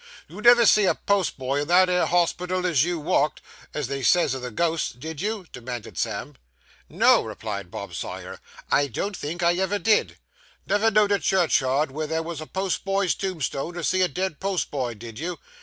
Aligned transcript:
'You 0.27 0.41
never 0.41 0.65
see 0.65 0.85
a 0.85 0.95
postboy 0.95 1.61
in 1.61 1.67
that 1.67 1.87
'ere 1.87 2.07
hospital 2.07 2.65
as 2.65 2.83
you 2.83 2.99
_walked 2.99 3.37
_(as 3.75 3.85
they 3.85 4.01
says 4.01 4.33
o' 4.33 4.39
the 4.39 4.49
ghosts), 4.49 4.93
did 4.93 5.21
you?' 5.21 5.45
demanded 5.53 5.95
Sam. 5.95 6.33
'No,' 6.89 7.21
replied 7.23 7.69
Bob 7.69 7.93
Sawyer. 7.93 8.39
'I 8.71 8.87
don't 8.87 9.15
think 9.15 9.43
I 9.43 9.53
ever 9.57 9.77
did.' 9.77 10.17
'Never 10.65 10.89
know'd 10.89 11.11
a 11.11 11.19
churchyard 11.19 11.91
were 11.91 12.07
there 12.07 12.23
wos 12.23 12.41
a 12.41 12.47
postboy's 12.47 13.13
tombstone, 13.13 13.77
or 13.77 13.83
see 13.83 14.01
a 14.01 14.07
dead 14.07 14.39
postboy, 14.39 14.95
did 14.95 15.19
you? 15.19 15.37